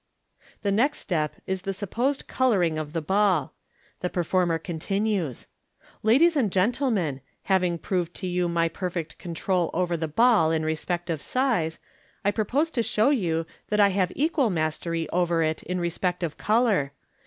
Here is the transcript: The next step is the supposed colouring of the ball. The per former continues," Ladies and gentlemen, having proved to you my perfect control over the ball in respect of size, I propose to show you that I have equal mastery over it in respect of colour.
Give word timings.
The 0.63 0.71
next 0.71 0.97
step 0.97 1.35
is 1.45 1.61
the 1.61 1.75
supposed 1.75 2.25
colouring 2.27 2.79
of 2.79 2.93
the 2.93 3.03
ball. 3.03 3.53
The 3.99 4.09
per 4.09 4.23
former 4.23 4.57
continues," 4.57 5.45
Ladies 6.01 6.35
and 6.35 6.51
gentlemen, 6.51 7.21
having 7.43 7.77
proved 7.77 8.15
to 8.15 8.25
you 8.27 8.49
my 8.49 8.67
perfect 8.67 9.19
control 9.19 9.69
over 9.75 9.95
the 9.95 10.07
ball 10.07 10.49
in 10.51 10.65
respect 10.65 11.11
of 11.11 11.21
size, 11.21 11.77
I 12.25 12.31
propose 12.31 12.71
to 12.71 12.81
show 12.81 13.11
you 13.11 13.45
that 13.69 13.79
I 13.79 13.89
have 13.89 14.11
equal 14.15 14.49
mastery 14.49 15.07
over 15.09 15.43
it 15.43 15.61
in 15.61 15.79
respect 15.79 16.23
of 16.23 16.35
colour. 16.35 16.93